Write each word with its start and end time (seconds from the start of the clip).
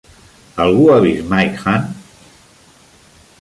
Algú 0.63 0.87
ha 0.93 0.95
vist 1.03 1.29
Mike 1.33 1.61
Hunt? 1.65 1.87